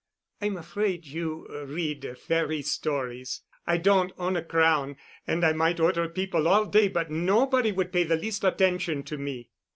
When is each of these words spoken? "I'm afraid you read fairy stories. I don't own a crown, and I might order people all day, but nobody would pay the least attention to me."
"I'm 0.41 0.57
afraid 0.57 1.05
you 1.05 1.45
read 1.67 2.17
fairy 2.17 2.63
stories. 2.63 3.43
I 3.67 3.77
don't 3.77 4.11
own 4.17 4.35
a 4.35 4.41
crown, 4.43 4.97
and 5.27 5.43
I 5.45 5.53
might 5.53 5.79
order 5.79 6.09
people 6.09 6.47
all 6.47 6.65
day, 6.65 6.87
but 6.87 7.11
nobody 7.11 7.71
would 7.71 7.93
pay 7.93 8.01
the 8.05 8.15
least 8.15 8.43
attention 8.43 9.03
to 9.03 9.19
me." 9.19 9.51